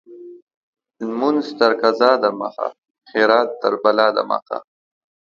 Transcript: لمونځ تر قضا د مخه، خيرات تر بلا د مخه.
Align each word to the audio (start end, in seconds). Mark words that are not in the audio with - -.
لمونځ 1.07 1.45
تر 1.59 1.71
قضا 1.81 2.11
د 2.23 2.25
مخه، 2.39 2.67
خيرات 3.09 3.49
تر 3.61 3.73
بلا 3.83 4.07
د 4.15 4.17
مخه. 4.31 4.57